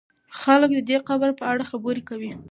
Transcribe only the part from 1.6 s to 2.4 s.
خبرې کوي.